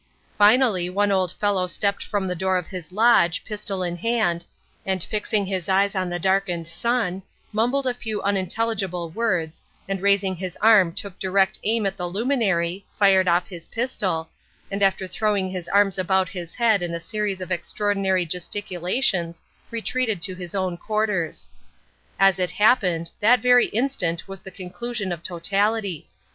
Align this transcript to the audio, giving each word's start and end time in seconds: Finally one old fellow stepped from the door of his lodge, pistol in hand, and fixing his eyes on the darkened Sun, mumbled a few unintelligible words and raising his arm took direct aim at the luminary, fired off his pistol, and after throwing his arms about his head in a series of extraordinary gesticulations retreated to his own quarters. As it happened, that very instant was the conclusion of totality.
Finally 0.35 0.89
one 0.89 1.11
old 1.11 1.31
fellow 1.33 1.67
stepped 1.67 2.03
from 2.03 2.27
the 2.27 2.33
door 2.33 2.57
of 2.57 2.65
his 2.65 2.91
lodge, 2.91 3.45
pistol 3.45 3.83
in 3.83 3.97
hand, 3.97 4.43
and 4.83 5.03
fixing 5.03 5.45
his 5.45 5.69
eyes 5.69 5.93
on 5.93 6.09
the 6.09 6.17
darkened 6.17 6.65
Sun, 6.65 7.21
mumbled 7.53 7.85
a 7.85 7.93
few 7.93 8.19
unintelligible 8.23 9.11
words 9.11 9.61
and 9.87 10.01
raising 10.01 10.35
his 10.35 10.57
arm 10.59 10.91
took 10.91 11.19
direct 11.19 11.59
aim 11.63 11.85
at 11.85 11.97
the 11.97 12.07
luminary, 12.09 12.83
fired 12.97 13.27
off 13.27 13.47
his 13.47 13.67
pistol, 13.67 14.27
and 14.71 14.81
after 14.81 15.05
throwing 15.05 15.51
his 15.51 15.67
arms 15.67 15.99
about 15.99 16.29
his 16.29 16.55
head 16.55 16.81
in 16.81 16.95
a 16.95 16.99
series 16.99 17.39
of 17.39 17.51
extraordinary 17.51 18.25
gesticulations 18.25 19.43
retreated 19.69 20.19
to 20.23 20.33
his 20.33 20.55
own 20.55 20.77
quarters. 20.77 21.47
As 22.19 22.39
it 22.39 22.49
happened, 22.49 23.11
that 23.19 23.39
very 23.39 23.67
instant 23.67 24.27
was 24.27 24.41
the 24.41 24.49
conclusion 24.49 25.11
of 25.11 25.21
totality. 25.21 26.07